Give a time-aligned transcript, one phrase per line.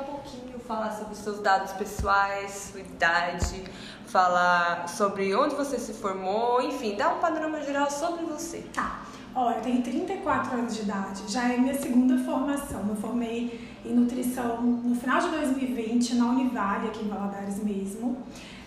[0.00, 3.64] um pouquinho, falar sobre seus dados pessoais, sua idade,
[4.06, 8.64] falar sobre onde você se formou, enfim, dar um panorama geral sobre você.
[8.72, 9.02] Tá.
[9.34, 12.86] Olha, eu tenho 34 anos de idade, já é minha segunda formação.
[12.88, 18.16] Eu formei em nutrição no final de 2020 na Univale, aqui em Valadares mesmo.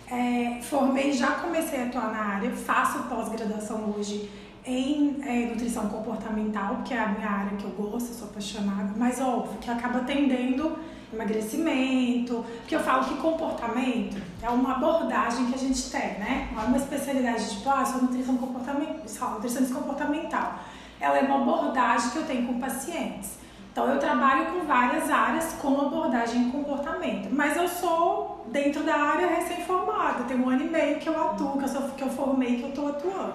[0.08, 4.30] É, formei, já comecei a atuar na área, faço pós-graduação hoje
[4.64, 9.20] em é, nutrição comportamental, que é a minha área que eu gosto, sou apaixonada, mas
[9.20, 10.76] óbvio que acaba atendendo
[11.12, 16.48] emagrecimento, porque eu falo que comportamento é uma abordagem que a gente tem, né?
[16.52, 19.40] Não é uma especialidade tipo, ah, sou nutrição comportamental,
[19.72, 20.58] comportamental.
[21.00, 23.40] Ela é uma abordagem que eu tenho com pacientes.
[23.72, 28.96] Então eu trabalho com várias áreas com abordagem em comportamento, mas eu sou dentro da
[28.96, 32.10] área recém-formada, tem um ano e meio que eu atuo, que eu, sou, que eu
[32.10, 33.34] formei, que eu estou atuando.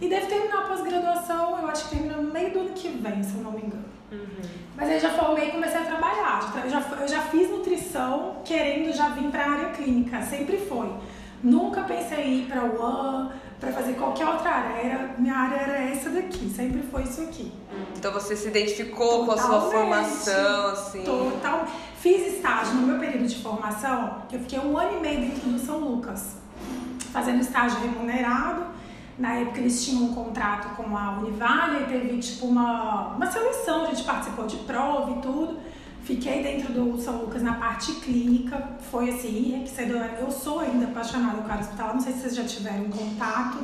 [0.00, 3.22] E deve terminar a pós-graduação, eu acho que termina no meio do ano que vem,
[3.22, 3.93] se eu não me engano.
[4.14, 4.64] Uhum.
[4.76, 6.52] Mas aí já formei e comecei a trabalhar.
[6.64, 10.92] Eu já, eu já fiz nutrição querendo já vir para a área clínica, sempre foi.
[11.42, 14.86] Nunca pensei em ir para o UAN, para fazer qualquer outra área.
[14.86, 17.52] Era, minha área era essa daqui, sempre foi isso aqui.
[17.96, 19.26] Então você se identificou Totalmente.
[19.26, 21.04] com a sua formação, assim?
[21.04, 21.66] Total.
[22.00, 25.58] Fiz estágio no meu período de formação, eu fiquei um ano e meio dentro do
[25.58, 26.36] São Lucas,
[27.12, 28.73] fazendo estágio remunerado
[29.18, 33.84] na época eles tinham um contrato com a Univale e teve tipo uma, uma seleção,
[33.84, 35.58] a gente participou de prova e tudo.
[36.02, 40.04] Fiquei dentro do São Lucas na parte clínica, foi assim, enriquecedor.
[40.20, 43.58] Eu sou ainda apaixonada pelo hospital, não sei se vocês já tiveram contato.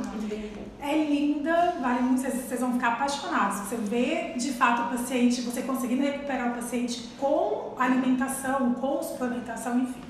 [0.79, 3.59] É linda, vale muito, vocês vão ficar apaixonados.
[3.59, 9.77] Você vê de fato o paciente, você conseguindo recuperar o paciente com alimentação, com suplementação,
[9.79, 10.01] enfim.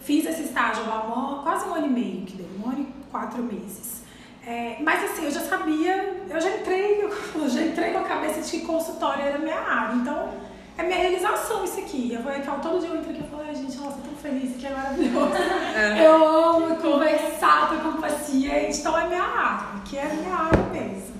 [0.00, 3.40] Fiz esse estágio lá quase um ano e meio que deu, um ano e quatro
[3.40, 4.01] meses.
[4.46, 8.40] É, mas assim, eu já sabia, eu já entrei, eu já entrei com a cabeça
[8.40, 9.94] de que consultório era minha área.
[9.94, 10.30] Então,
[10.76, 12.12] é minha realização isso aqui.
[12.12, 14.16] Eu vou então, todo dia eu entro aqui e falo, ai gente, nossa, tô tão
[14.16, 15.32] feliz, que é maravilhoso.
[15.76, 16.06] É.
[16.06, 21.12] Eu amo conversar com o paciente, então é minha área, que é minha área mesmo.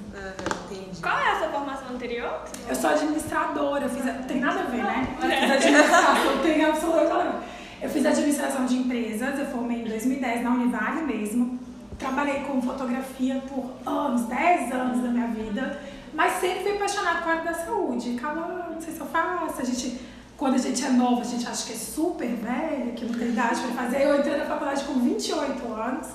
[1.00, 2.44] Qual é a sua formação anterior?
[2.68, 5.16] Eu sou administradora, eu fiz, tem nada a ver, né?
[5.20, 7.36] Eu fiz administração, tem absolutamente
[7.82, 11.58] Eu fiz administração de empresas, eu formei em 2010 na Univale mesmo
[12.02, 15.80] trabalhei com fotografia por anos, 10 anos da minha vida,
[16.12, 18.16] mas sempre fui apaixonada por área da saúde.
[18.18, 20.00] Acaba, não sei se eu faço, a gente,
[20.36, 23.28] quando a gente é nova, a gente acha que é super velha, que não tem
[23.28, 24.02] idade para fazer.
[24.02, 26.08] Eu entrei na faculdade com 28 anos,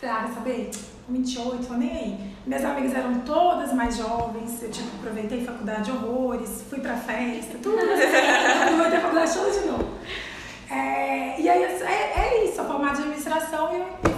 [0.00, 0.70] falei, ah, saber,
[1.06, 2.34] com 28, tô nem aí.
[2.46, 7.58] Minhas amigas eram todas mais jovens, eu tipo, aproveitei faculdade de horrores, fui pra festa,
[7.62, 7.76] tudo.
[7.78, 9.94] aproveitei a faculdade toda de novo.
[10.70, 14.13] É, e aí é, é isso, a formada de administração e eu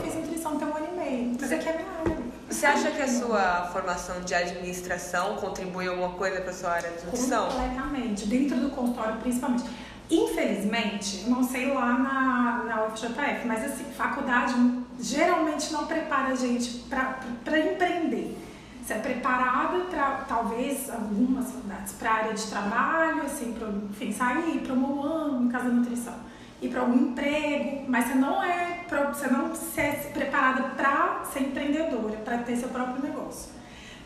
[1.16, 1.38] um e meio.
[1.40, 2.26] Mas aqui é minha área.
[2.48, 7.04] Você acha que a sua formação de administração contribuiu alguma coisa para sua área de
[7.04, 7.48] nutrição?
[7.48, 9.64] Completamente, dentro do consultório principalmente.
[10.08, 14.54] Infelizmente, não sei lá na, na UFJF, mas assim, faculdade
[15.00, 18.38] geralmente não prepara a gente para empreender.
[18.80, 24.12] Você é preparada para, talvez, algumas faculdades, para a área de trabalho, assim, para enfim,
[24.12, 26.14] sair, uma no caso da nutrição
[26.60, 32.16] ir para algum emprego, mas você não é, você não é preparada para ser empreendedora,
[32.18, 33.50] para ter seu próprio negócio.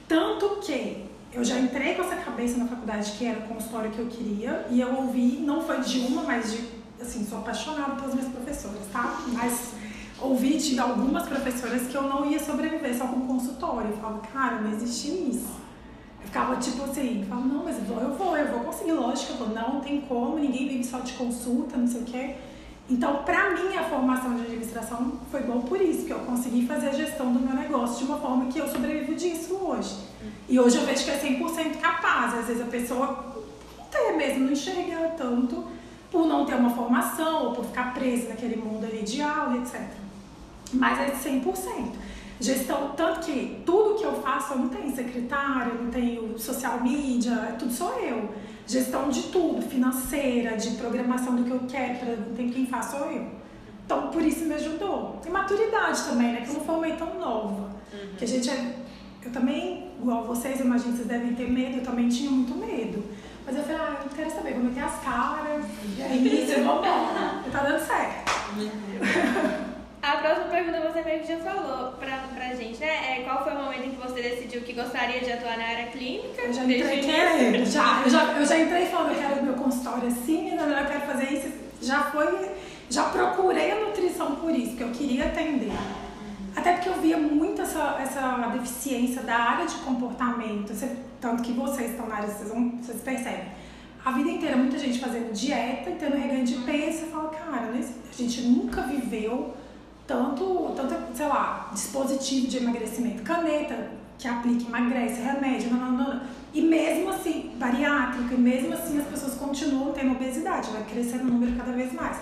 [0.08, 3.98] Tanto que eu já entrei com essa cabeça na faculdade que era o consultório que
[4.00, 6.68] eu queria e eu ouvi, não foi de uma, mas de,
[7.00, 9.20] assim, sou apaixonada pelas minhas professoras, tá?
[9.28, 9.72] Mas
[10.20, 13.90] ouvi de algumas professoras que eu não ia sobreviver só com consultório.
[13.90, 15.60] Eu falo, cara, não existe isso.
[16.24, 19.36] Ficava tipo assim, falo, não, mas eu vou, eu vou, eu vou conseguir, lógico, eu
[19.36, 22.34] vou, não tem como, ninguém vive só de consulta, não sei o quê.
[22.88, 26.88] Então, para mim, a formação de administração foi bom por isso, que eu consegui fazer
[26.88, 29.96] a gestão do meu negócio de uma forma que eu sobrevivo disso hoje.
[30.48, 32.34] E hoje eu vejo que é 100% capaz.
[32.34, 33.24] Às vezes a pessoa
[33.78, 35.64] até mesmo não enxerga tanto
[36.10, 39.80] por não ter uma formação ou por ficar presa naquele mundo ali de aula, etc.
[40.72, 41.92] Mas é 100%.
[42.40, 47.54] Gestão, tanto que tudo que eu faço, eu não tenho secretária, não tenho social media,
[47.58, 48.30] tudo sou eu
[48.70, 52.86] gestão de tudo, financeira, de programação do que eu quero, pra, não tem quem faz,
[52.86, 53.26] sou eu.
[53.84, 55.20] Então, por isso me ajudou.
[55.26, 56.42] E maturidade também, né?
[56.42, 57.70] Que eu não formei tão nova.
[57.92, 58.14] Uhum.
[58.16, 58.76] Que a gente é.
[59.24, 62.54] Eu também, igual vocês, eu imagino que vocês devem ter medo, eu também tinha muito
[62.54, 63.02] medo.
[63.44, 65.64] Mas eu falei, ah, não quero saber, vou meter as caras,
[65.98, 67.42] e é isso, eu vou embora.
[67.44, 68.30] E tá dando certo.
[68.56, 69.70] Uhum.
[70.00, 73.18] A próxima pergunta você meio que já falou pra, pra gente, né?
[73.18, 75.86] É, qual foi o momento em que você decidiu que gostaria de atuar na área
[75.86, 76.42] clínica?
[76.42, 79.54] Eu já entrei querendo, já, eu já, eu já entrei falando que eu quero meu
[79.54, 81.52] consultório assim, eu quero fazer isso.
[81.82, 82.50] Já foi,
[82.88, 85.72] já procurei a nutrição por isso, porque eu queria atender.
[86.54, 90.72] Até porque eu via muito essa, essa deficiência da área de comportamento,
[91.20, 93.60] tanto que vocês estão na área, vocês, vão, vocês percebem
[94.04, 97.66] a vida inteira muita gente fazendo dieta e tendo reganho de peso, você fala, cara,
[97.66, 99.54] né, a gente nunca viveu
[100.10, 106.20] tanto, tanto, sei lá, dispositivo de emagrecimento, caneta que aplica, emagrece, remédio, não, não, não.
[106.52, 111.26] E mesmo assim, bariátrico, e mesmo assim as pessoas continuam tendo obesidade, vai crescendo o
[111.26, 112.18] número cada vez mais.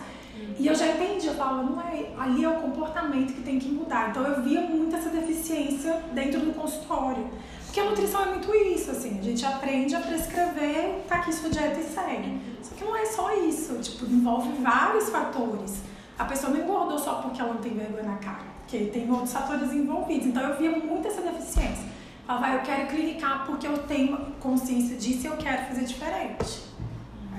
[0.59, 3.69] E eu já entendi, eu falo, não é, ali é o comportamento que tem que
[3.69, 4.11] mudar.
[4.11, 7.27] Então eu via muito essa deficiência dentro do consultório.
[7.65, 11.49] Porque a nutrição é muito isso, assim, a gente aprende a prescrever, tá aqui sua
[11.49, 12.41] dieta e segue.
[12.63, 15.83] Só que não é só isso, tipo, envolve vários fatores.
[16.19, 19.33] A pessoa não engordou só porque ela não tem vergonha na cara, porque tem outros
[19.33, 20.27] fatores envolvidos.
[20.27, 21.87] Então eu via muito essa deficiência.
[22.27, 26.63] Falava, ah, eu quero clinicar porque eu tenho consciência disso e eu quero fazer diferente.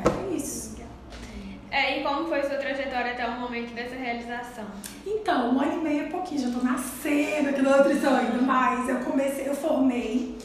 [0.04, 0.70] É isso.
[1.72, 4.66] É, e como foi sua trajetória até o momento dessa realização?
[5.06, 8.90] Então, um ano e meio é pouquinho, já tô nascendo aqui na nutrição ainda, mas
[8.90, 10.36] eu comecei, eu formei,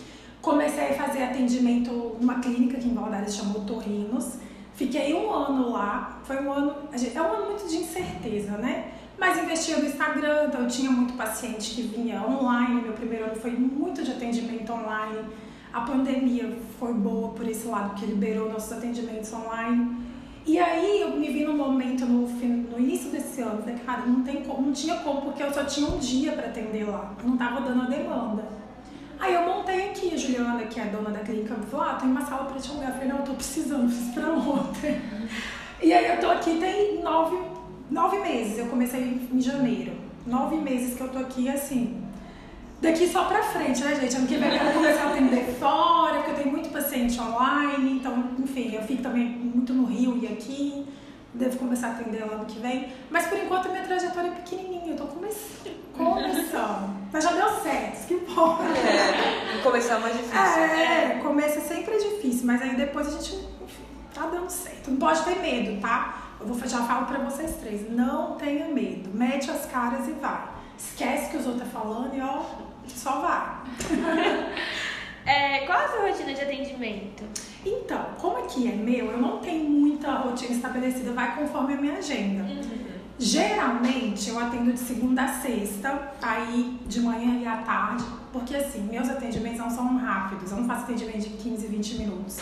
[0.42, 4.34] comecei a fazer atendimento numa clínica aqui em Valadares, chamou Torrinos.
[4.74, 8.92] Fiquei um ano lá, foi um ano, é um ano muito de incerteza, né?
[9.16, 13.36] Mas investia no Instagram, então eu tinha muito paciente que vinha online, meu primeiro ano
[13.36, 15.20] foi muito de atendimento online.
[15.72, 19.96] A pandemia foi boa por esse lado, que liberou nossos atendimentos online.
[20.46, 24.22] E aí eu me vi num momento no, no início desse ano, falei, cara, não,
[24.22, 27.36] tem como, não tinha como, porque eu só tinha um dia para atender lá, não
[27.36, 28.44] tava dando a demanda.
[29.18, 32.10] Aí eu montei aqui, a Juliana, que é dona da clínica, me falou, ah, tem
[32.10, 32.90] uma sala para te alugar.
[32.90, 35.00] Eu falei, não, eu tô precisando, fiz pra ontem.
[35.82, 37.36] E aí eu tô aqui tem nove,
[37.90, 39.92] nove meses, eu comecei em janeiro.
[40.26, 42.02] Nove meses que eu tô aqui, assim,
[42.80, 44.16] daqui só pra frente, né, gente?
[44.16, 47.98] Ano que vem eu quero começar a atender fora, porque eu tenho muito paciente online,
[47.98, 50.86] então, enfim, eu fico também muito no Rio e aqui.
[51.34, 52.92] Devo começar a atender ano que vem.
[53.10, 55.74] Mas por enquanto a minha trajetória é pequenininha, eu tô começando.
[55.92, 56.96] Começando.
[57.12, 58.58] Mas já deu certo, que bom.
[59.64, 60.38] Começar é mais difícil.
[60.38, 63.82] É, começa sempre é difícil, mas aí depois a gente, enfim,
[64.12, 64.90] tá dando certo.
[64.90, 66.22] Não pode ter medo, tá?
[66.38, 69.08] Eu vou, já falo pra vocês três, não tenha medo.
[69.14, 70.48] Mete as caras e vai.
[70.76, 72.42] Esquece que os outros estão tá falando e ó,
[72.86, 73.56] só vai.
[75.24, 77.24] é, qual a sua rotina de atendimento?
[77.64, 81.94] Então, como aqui é meu, eu não tenho muita rotina estabelecida, vai conforme a minha
[81.94, 82.42] agenda.
[82.42, 82.83] Uhum.
[83.18, 88.82] Geralmente eu atendo de segunda a sexta, aí de manhã e à tarde, porque assim,
[88.90, 92.38] meus atendimentos não são rápidos, eu não faço atendimento de 15, 20 minutos.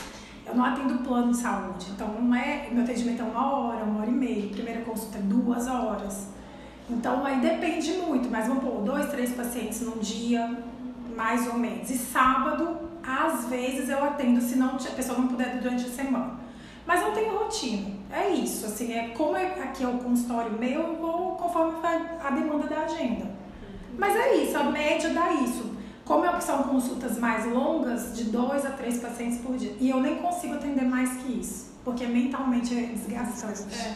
[0.46, 4.00] Eu não atendo plano de saúde, então não é, meu atendimento é uma hora, uma
[4.00, 6.28] hora e meia, primeira consulta é duas horas.
[6.88, 10.58] Então aí depende muito, mas vamos pôr dois, três pacientes num dia,
[11.14, 11.90] mais ou menos.
[11.90, 16.40] E sábado, às vezes eu atendo, se não, a pessoa não puder durante a semana.
[16.86, 18.01] Mas não tenho rotina.
[18.12, 21.74] É isso, assim, é como é, aqui é o consultório meu, eu vou conforme
[22.22, 23.26] a demanda da agenda.
[23.98, 25.72] Mas é isso, a média dá isso.
[26.04, 29.74] Como é são consultas mais longas, de dois a três pacientes por dia.
[29.80, 33.74] E eu nem consigo atender mais que isso, porque mentalmente é desgastante.
[33.78, 33.94] É.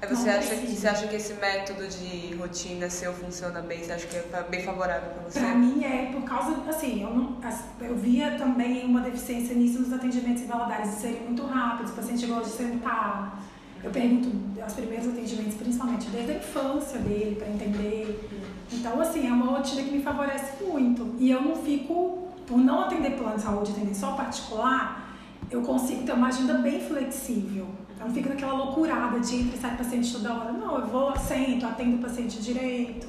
[0.00, 3.82] Aí você acha, que, você acha que esse método de rotina seu funciona bem?
[3.82, 5.40] Você acha que é bem favorável para você?
[5.40, 7.36] Para mim é por causa, assim, eu, não,
[7.80, 11.96] eu via também uma deficiência nisso nos atendimentos em Valadares, de serem muito rápidos, o
[11.96, 13.42] paciente gosta de sentar.
[13.82, 14.28] Eu pergunto
[14.66, 18.28] os primeiros atendimentos, principalmente desde a infância dele, para entender.
[18.72, 21.14] Então, assim, é uma rotina que me favorece muito.
[21.18, 25.16] E eu não fico, por não atender plano de saúde, atender só particular,
[25.50, 27.66] eu consigo ter uma agenda bem flexível.
[27.98, 30.52] Eu não fico naquela loucurada de entra e sai paciente toda hora.
[30.52, 33.08] Não, eu vou, sento, atendo o paciente direito.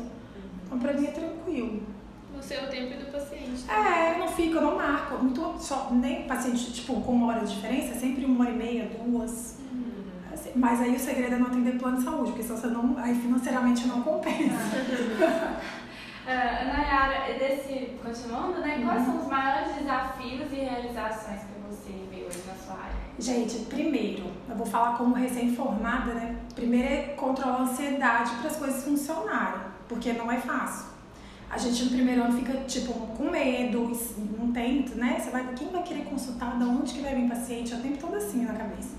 [0.66, 1.84] Então, pra mim é tranquilo.
[2.36, 3.70] No seu tempo e do paciente.
[3.70, 5.22] É, eu não fico, eu não marco.
[5.22, 8.58] Muito, só, nem paciente, tipo, com uma hora de diferença, é sempre uma hora e
[8.58, 9.58] meia, duas.
[9.72, 9.99] Uhum.
[10.32, 12.98] Assim, mas aí o segredo é não atender plano de saúde, porque senão você não,
[12.98, 14.54] aí financeiramente não compensa.
[16.26, 18.78] uh, Nayara, desse, continuando, né?
[18.78, 18.84] Uhum.
[18.86, 22.96] Quais são os maiores desafios e realizações que você vê hoje na sua área?
[23.18, 26.38] Gente, primeiro, eu vou falar como recém-formada, né?
[26.56, 30.90] Primeiro é controlar a ansiedade para as coisas funcionarem, porque não é fácil.
[31.50, 33.92] A gente no primeiro ano fica, tipo, com medo,
[34.38, 35.20] não tem, né?
[35.20, 37.74] Você vai, quem vai querer consultar, de onde que vai vir paciente?
[37.74, 38.96] O tempo todo assim na cabeça.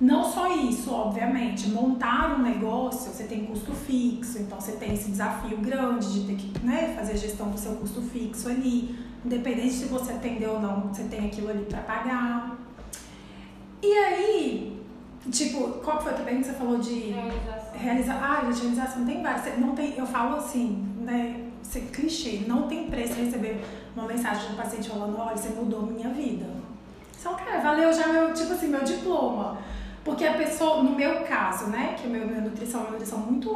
[0.00, 5.10] Não só isso, obviamente, montar um negócio, você tem custo fixo, então você tem esse
[5.10, 9.70] desafio grande de ter que né, fazer a gestão do seu custo fixo ali, independente
[9.70, 12.58] se você atender ou não, você tem aquilo ali para pagar.
[13.82, 14.82] E aí,
[15.30, 17.72] tipo, qual foi a pergunta que você falou de realização?
[17.74, 18.12] Realiza...
[18.12, 19.58] Ah, gente, realização tem várias.
[19.58, 21.42] Não tem, eu falo assim, né?
[21.62, 23.64] Ser clichê, não tem preço receber
[23.96, 26.46] uma mensagem de um paciente falando, olha, você mudou minha vida.
[27.18, 29.58] Só, cara, valeu já meu, tipo assim, meu diploma.
[30.06, 33.18] Porque a pessoa, no meu caso, né, que o meu, minha nutrição é uma nutrição
[33.18, 33.48] muito,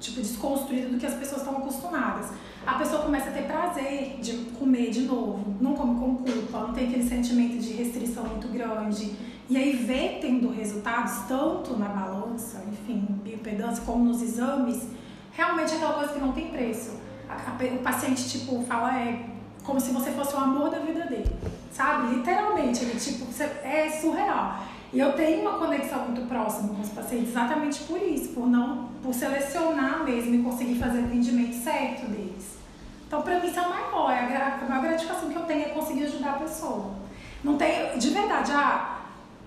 [0.00, 2.26] tipo, desconstruída do que as pessoas estão acostumadas.
[2.66, 6.72] A pessoa começa a ter prazer de comer de novo, não come com culpa, não
[6.74, 9.14] tem aquele sentimento de restrição muito grande
[9.48, 14.88] E aí ver tendo resultados tanto na balança, enfim, bioimpedância, como nos exames,
[15.30, 16.96] realmente é aquela coisa que não tem preço.
[17.28, 19.24] A- a- o paciente, tipo, fala, é
[19.62, 21.30] como se você fosse o amor da vida dele,
[21.70, 22.16] sabe?
[22.16, 23.24] Literalmente, ele, tipo,
[23.62, 24.64] é surreal.
[24.92, 28.88] E eu tenho uma conexão muito próxima com os pacientes exatamente por isso, por não,
[29.02, 32.56] por selecionar mesmo e conseguir fazer o atendimento certo deles.
[33.06, 35.68] Então, pra mim, isso é o maior, é a, maior gratificação que eu tenho é
[35.68, 36.94] conseguir ajudar a pessoa.
[37.44, 38.96] Não tem, de verdade, ah,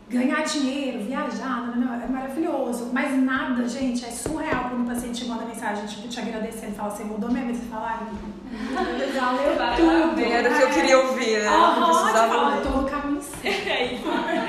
[0.07, 2.89] ganhar dinheiro, viajar, não, não, é maravilhoso.
[2.93, 7.03] Mas nada, gente, é surreal quando o paciente manda mensagem, tipo, te agradecendo, fala assim,
[7.03, 7.97] mudou minha vida, você fala, ai,
[9.19, 10.21] valeu tudo.
[10.21, 11.47] Era o que eu queria ouvir, né?
[11.47, 14.48] Eu Aham, precisava fala, eu tô no caminho certo.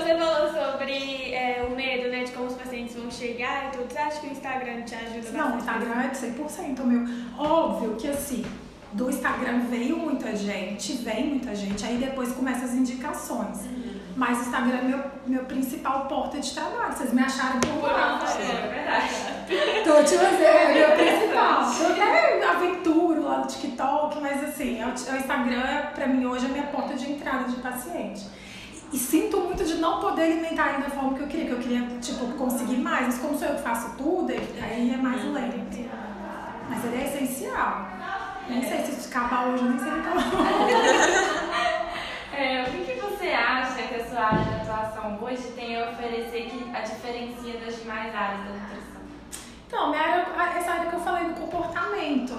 [0.00, 0.04] É.
[0.04, 3.92] Você falou sobre é, o medo, né, de como os pacientes vão chegar e tudo.
[3.92, 5.58] Você acha que o Instagram te ajuda Não, o?
[5.58, 7.06] Instagram é de 100% meu.
[7.38, 8.44] Óbvio que assim,
[8.92, 13.58] do Instagram veio muita gente, vem muita gente, aí depois começam as indicações.
[14.16, 16.92] Mas o Instagram é meu, meu principal porta de trabalho.
[16.92, 18.20] Vocês me acharam por lá.
[18.38, 19.84] É verdade.
[19.84, 21.72] Tô te fazendo, é meu principal.
[21.72, 26.44] Eu até aventuro lá no TikTok, mas assim, é o o Instagram, pra mim, hoje
[26.44, 28.26] é a minha porta de entrada de paciente.
[28.92, 31.58] E sinto muito de não poder alimentar ele da forma que eu queria, que eu
[31.58, 33.06] queria, tipo, conseguir mais.
[33.06, 35.90] Mas como sou eu que faço tudo, aí é mais lento.
[36.68, 37.88] Mas ele é essencial.
[38.48, 40.14] Nem sei se acabar hoje, nem sei o que eu
[42.32, 45.90] É, o que, que você acha que a sua área de atuação hoje tem a
[45.90, 49.00] oferecer que a diferencia das demais áreas da nutrição?
[49.66, 51.69] Então, minha área, essa área que eu falei do comportamento,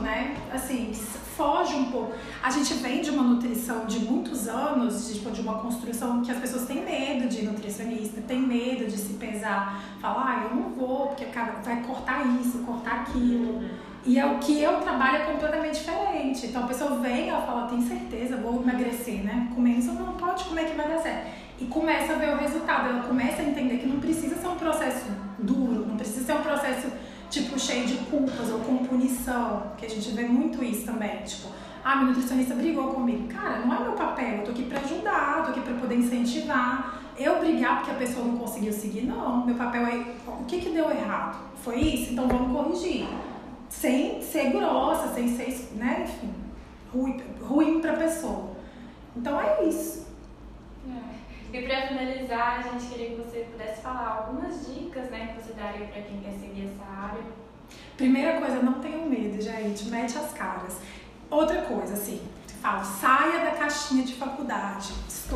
[0.01, 0.35] né?
[0.53, 0.93] Assim,
[1.35, 2.13] foge um pouco.
[2.43, 6.31] A gente vem de uma nutrição de muitos anos, de, tipo, de uma construção que
[6.31, 10.69] as pessoas têm medo de nutricionista, têm medo de se pesar, falar, ah, eu não
[10.69, 13.63] vou, porque cara, vai cortar isso, cortar aquilo.
[14.03, 16.47] E é o que eu trabalho é completamente diferente.
[16.47, 19.49] Então a pessoa vem, ela fala, tem certeza, vou emagrecer, né?
[19.53, 21.27] Comer isso não pode comer que vai dar certo.
[21.59, 23.87] E começa a ver o resultado, ela começa a entender que
[27.71, 31.47] cheio de culpas ou com punição, que a gente vê muito isso também, tipo,
[31.83, 33.27] ah, meu nutricionista brigou comigo.
[33.29, 37.01] Cara, não é meu papel, eu tô aqui pra ajudar, tô aqui pra poder incentivar.
[37.17, 39.45] Eu brigar porque a pessoa não conseguiu seguir, não.
[39.45, 41.37] Meu papel é, o que que deu errado?
[41.57, 42.13] Foi isso?
[42.13, 43.07] Então vamos corrigir.
[43.69, 46.33] Sem ser grossa, sem ser, né, enfim,
[46.93, 48.51] ruim, ruim pra pessoa.
[49.15, 50.07] Então é isso.
[50.87, 51.57] É.
[51.57, 55.53] E para finalizar, a gente queria que você pudesse falar algumas dicas né, que você
[55.53, 57.21] daria para quem quer seguir essa área.
[57.97, 59.85] Primeira coisa, não tenham medo, gente.
[59.85, 60.77] Mete as caras.
[61.29, 62.21] Outra coisa, assim,
[62.61, 64.93] falo, saia da caixinha de faculdade.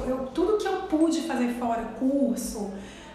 [0.08, 2.74] Eu, tudo que eu pude fazer fora, curso,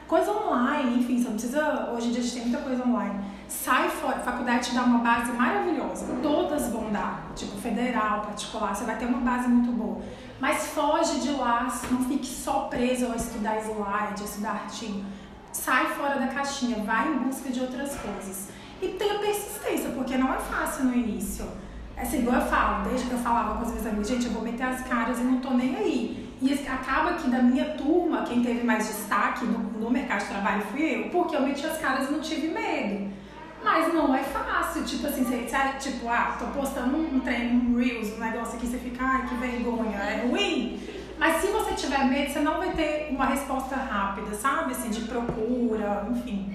[0.08, 1.90] coisa online, enfim, você não precisa.
[1.92, 3.24] Hoje em dia a gente tem muita coisa online.
[3.48, 6.06] Sai fora, faculdade te dá uma base maravilhosa.
[6.22, 10.00] Todas vão dar, tipo federal, particular, você vai ter uma base muito boa.
[10.40, 15.04] Mas foge de lá, não fique só preso a estudar slide, a estudar artigo.
[15.52, 18.48] Sai fora da caixinha, vai em busca de outras coisas.
[18.82, 21.44] E tenha persistência, porque não é fácil no início.
[21.96, 24.32] É assim, igual eu falo, desde que eu falava com as minhas amigas, gente, eu
[24.32, 26.30] vou meter as caras e não tô nem aí.
[26.40, 30.62] E acaba que da minha turma, quem teve mais destaque no, no mercado de trabalho
[30.70, 33.10] fui eu, porque eu meti as caras e não tive medo.
[33.62, 35.46] Mas não é fácil, tipo assim, você-
[35.78, 39.34] tipo, ah, tô postando um treino, um Reels, um negócio aqui, você fica, ai, que
[39.34, 40.80] vergonha, é ruim.
[41.18, 44.72] Mas se você tiver medo, você não vai ter uma resposta rápida, sabe?
[44.72, 46.50] Assim, de procura, enfim.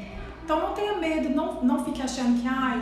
[0.45, 2.79] Então não tenha medo, não, não fique achando que, ai,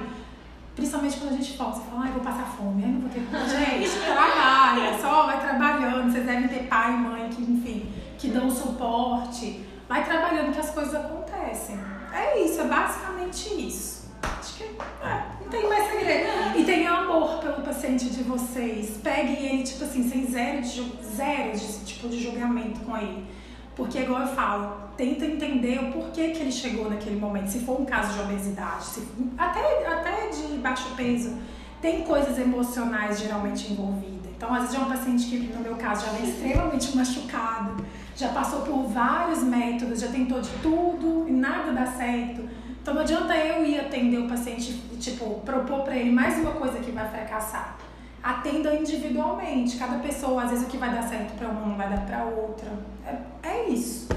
[0.75, 3.22] principalmente quando a gente posta, você fala, ai, vou passar fome, ai, não vou ter
[3.22, 8.51] Gente, trabalha, só vai trabalhando, vocês devem ter pai e mãe que, enfim, que dão
[8.51, 9.65] suporte.
[9.88, 11.79] Vai trabalhando que as coisas acontecem.
[12.12, 14.12] É isso, é basicamente isso.
[14.22, 16.60] Acho que é, não tem mais segredo.
[16.60, 18.98] E tenha amor pelo paciente de vocês.
[19.01, 23.25] Peguem ele, tipo assim, sem zero de, zero de, tipo, de julgamento com ele.
[23.74, 27.47] Porque, igual eu falo, tenta entender o porquê que ele chegou naquele momento.
[27.47, 29.07] Se for um caso de obesidade, se-
[29.38, 31.33] até, até de baixo peso,
[31.81, 34.31] tem coisas emocionais geralmente envolvidas.
[34.35, 37.85] Então, às vezes, é um paciente que, no meu caso, já vem extremamente machucado,
[38.15, 42.47] já passou por vários métodos, já tentou de tudo e nada dá certo.
[42.81, 46.79] Então, não adianta eu ir atender o paciente, tipo, propor pra ele mais uma coisa
[46.79, 47.77] que vai fracassar.
[48.21, 49.77] Atenda individualmente.
[49.77, 52.23] Cada pessoa, às vezes, o que vai dar certo pra uma não vai dar pra
[52.25, 52.67] outra.
[53.05, 54.07] É, é isso.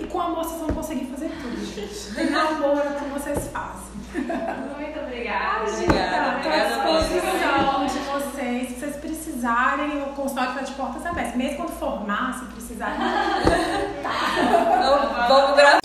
[0.00, 2.14] E com amor vocês vão conseguir fazer tudo, gente.
[2.14, 3.88] Tem amor é o que vocês fazem.
[4.14, 5.70] Muito obrigada.
[5.70, 8.68] Obrigada, Estou à disposição de vocês.
[8.68, 11.34] Se vocês precisarem, o consultório está de portas abertas.
[11.34, 12.96] Mesmo quando formar, se precisarem.
[13.98, 15.78] Então, vamos gravar.